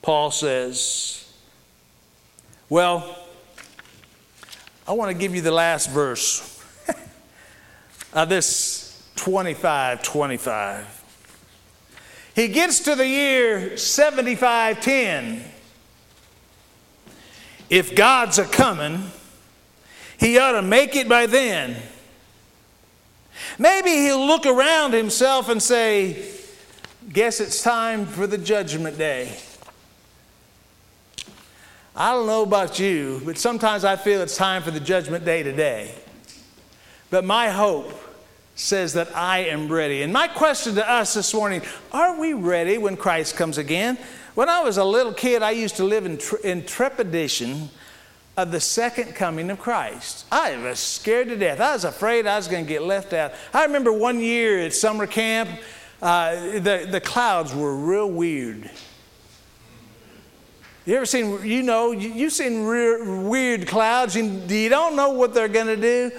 [0.02, 1.32] Paul says,
[2.68, 3.16] Well,
[4.88, 6.96] I want to give you the last verse of
[8.14, 11.04] uh, this 25 25.
[12.34, 15.44] He gets to the year 7510.
[17.70, 19.12] If God's a coming,
[20.20, 21.76] he ought to make it by then.
[23.58, 26.32] Maybe he'll look around himself and say,
[27.12, 29.38] Guess it's time for the judgment day.
[31.96, 35.44] I don't know about you, but sometimes I feel it's time for the judgment day
[35.44, 35.94] today.
[37.10, 37.94] But my hope
[38.56, 40.02] says that I am ready.
[40.02, 41.62] And my question to us this morning
[41.92, 43.98] are we ready when Christ comes again?
[44.34, 47.70] When I was a little kid, I used to live in, tre- in trepidation
[48.38, 50.26] of the second coming of Christ.
[50.32, 51.62] I was scared to death.
[51.62, 53.34] I was afraid I was going to get left out.
[53.54, 55.50] I remember one year at summer camp,
[56.02, 58.70] uh, the, the clouds were real weird.
[60.86, 65.10] You ever seen, you know, you, you've seen re- weird clouds and you don't know
[65.10, 66.12] what they're going to do.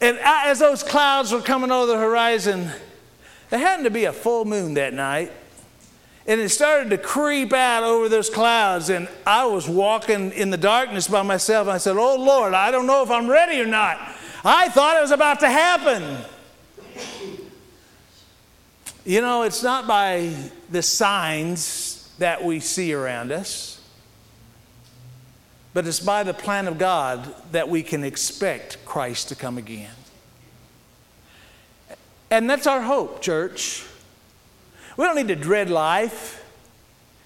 [0.00, 2.70] And as those clouds were coming over the horizon,
[3.50, 5.30] there happened to be a full moon that night.
[6.26, 8.90] And it started to creep out over those clouds.
[8.90, 11.66] And I was walking in the darkness by myself.
[11.68, 13.98] I said, Oh Lord, I don't know if I'm ready or not.
[14.44, 16.18] I thought it was about to happen.
[19.04, 20.32] You know, it's not by
[20.70, 23.80] the signs that we see around us,
[25.74, 29.90] but it's by the plan of God that we can expect Christ to come again.
[32.30, 33.84] And that's our hope, church.
[34.96, 36.44] We don't need to dread life.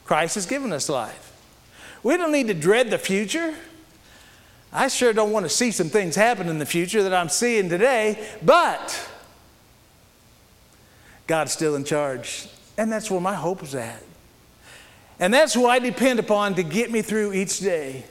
[0.04, 1.32] Christ has given us life.
[2.02, 3.54] We don't need to dread the future.
[4.72, 7.68] I sure don't want to see some things happen in the future that I'm seeing
[7.68, 9.08] today, but
[11.26, 12.48] God's still in charge.
[12.78, 14.02] And that's where my hope is at.
[15.18, 18.04] And that's who I depend upon to get me through each day.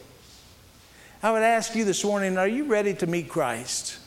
[1.22, 4.00] I would ask you this morning are you ready to meet Christ?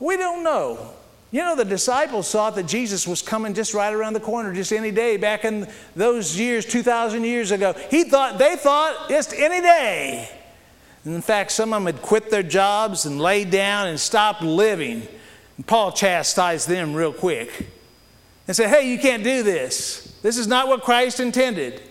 [0.00, 0.92] We don't know.
[1.32, 4.72] You know, the disciples thought that Jesus was coming just right around the corner, just
[4.72, 7.74] any day back in those years, 2,000 years ago.
[7.90, 10.30] He thought, they thought just any day.
[11.04, 14.42] And in fact, some of them had quit their jobs and laid down and stopped
[14.42, 15.06] living.
[15.56, 17.68] And Paul chastised them real quick
[18.46, 20.16] and said, Hey, you can't do this.
[20.22, 21.82] This is not what Christ intended.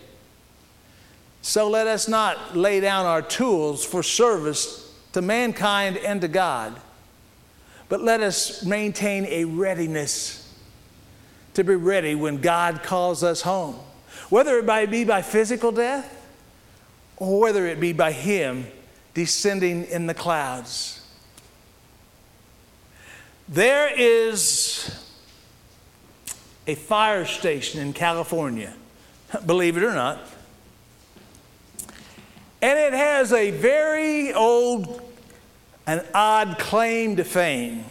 [1.42, 6.76] So let us not lay down our tools for service to mankind and to God,
[7.90, 10.42] but let us maintain a readiness
[11.54, 13.76] to be ready when God calls us home,
[14.30, 16.12] whether it be by physical death
[17.18, 18.68] or whether it be by Him
[19.14, 21.02] descending in the clouds.
[23.48, 25.06] There is
[26.68, 28.74] a fire station in California,
[29.46, 30.20] believe it or not.
[32.62, 35.05] And it has a very old
[35.88, 37.86] and odd claim to fame.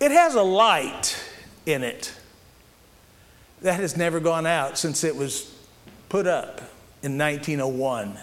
[0.00, 1.16] It has a light
[1.64, 2.12] in it
[3.60, 5.54] that has never gone out since it was
[6.08, 6.60] put up
[7.02, 8.18] in 1901.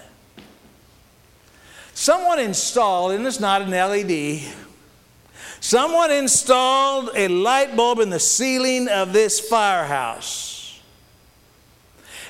[1.94, 4.42] Someone installed, and it's not an LED,
[5.60, 10.59] someone installed a light bulb in the ceiling of this firehouse.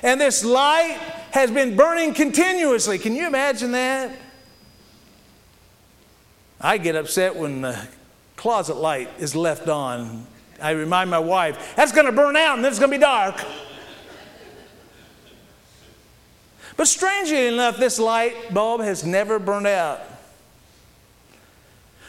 [0.02, 0.98] And this light
[1.32, 2.98] has been burning continuously.
[2.98, 4.16] Can you imagine that?
[6.60, 7.88] I get upset when the
[8.36, 10.26] closet light is left on.
[10.60, 13.42] I remind my wife, that's going to burn out and it's going to be dark.
[16.76, 20.00] But strangely enough, this light bulb has never burned out.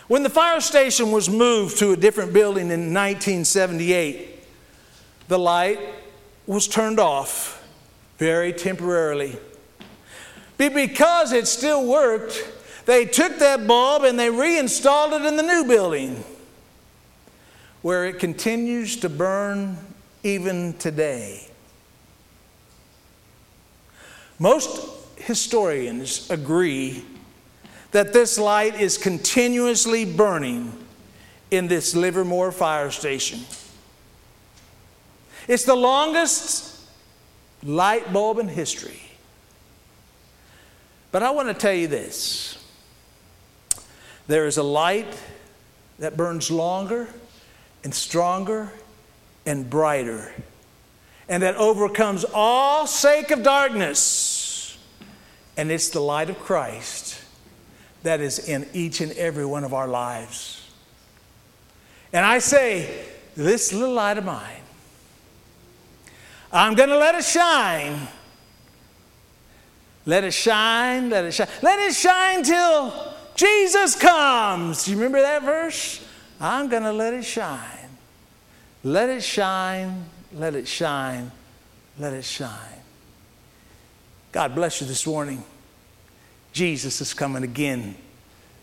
[0.07, 4.43] When the fire station was moved to a different building in 1978,
[5.29, 5.79] the light
[6.45, 7.60] was turned off
[8.21, 9.35] very temporarily.
[10.59, 12.47] But because it still worked,
[12.85, 16.23] they took that bulb and they reinstalled it in the new building
[17.81, 19.75] where it continues to burn
[20.21, 21.47] even today.
[24.37, 27.03] Most historians agree
[27.89, 30.71] that this light is continuously burning
[31.49, 33.39] in this Livermore fire station.
[35.47, 36.70] It's the longest
[37.63, 39.01] light bulb in history.
[41.11, 42.57] But I want to tell you this
[44.27, 45.19] there is a light
[45.99, 47.07] that burns longer
[47.83, 48.71] and stronger
[49.45, 50.33] and brighter,
[51.27, 54.77] and that overcomes all sake of darkness.
[55.57, 57.21] And it's the light of Christ
[58.03, 60.65] that is in each and every one of our lives.
[62.13, 63.05] And I say,
[63.35, 64.60] this little light of mine,
[66.53, 68.07] I'm going to let it shine.
[70.05, 71.47] Let it shine, let it shine.
[71.61, 74.85] Let it shine till Jesus comes.
[74.85, 76.05] Do you remember that verse?
[76.39, 77.59] I'm going to let it shine.
[78.83, 81.31] Let it shine, let it shine,
[81.99, 82.49] let it shine.
[84.31, 85.43] God bless you this morning.
[86.51, 87.95] Jesus is coming again.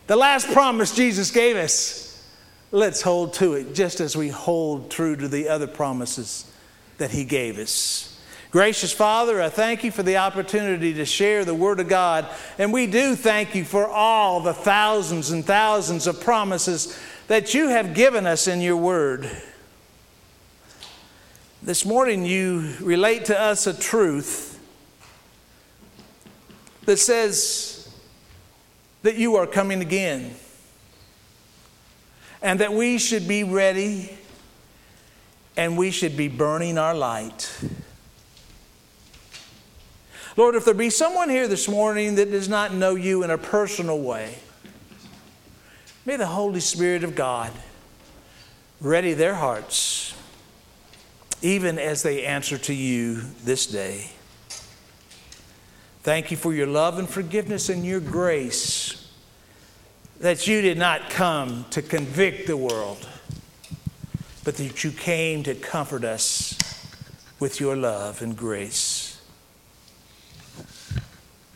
[0.08, 2.28] The last promise Jesus gave us,
[2.72, 6.50] let's hold to it just as we hold true to the other promises
[6.98, 8.16] that He gave us.
[8.50, 12.26] Gracious Father, I thank you for the opportunity to share the Word of God.
[12.56, 17.68] And we do thank you for all the thousands and thousands of promises that you
[17.68, 19.30] have given us in your Word.
[21.62, 24.58] This morning, you relate to us a truth
[26.86, 27.94] that says
[29.02, 30.34] that you are coming again
[32.40, 34.17] and that we should be ready
[35.58, 37.52] and we should be burning our light.
[40.36, 43.36] Lord, if there be someone here this morning that does not know you in a
[43.36, 44.36] personal way,
[46.06, 47.50] may the Holy Spirit of God
[48.80, 50.14] ready their hearts,
[51.42, 54.10] even as they answer to you this day.
[56.04, 59.10] Thank you for your love and forgiveness and your grace
[60.20, 63.08] that you did not come to convict the world,
[64.48, 66.56] but that you came to comfort us
[67.38, 69.20] with your love and grace.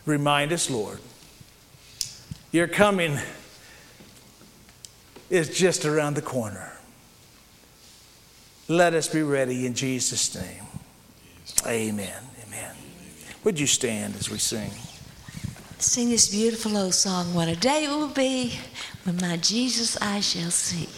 [0.04, 0.98] Remind us, Lord,
[2.50, 3.16] your coming
[5.30, 6.70] is just around the corner.
[8.68, 10.64] Let us be ready in Jesus' name.
[11.66, 12.22] Amen.
[12.46, 12.74] Amen.
[13.42, 14.70] Would you stand as we sing?
[15.78, 17.32] Sing this beautiful old song.
[17.32, 18.52] What a day it will be
[19.04, 20.90] when my Jesus I shall see.